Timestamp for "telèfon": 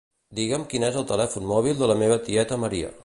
1.11-1.45